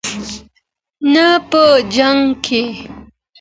[1.13, 1.63] نه په
[1.95, 2.63] جنګ کې.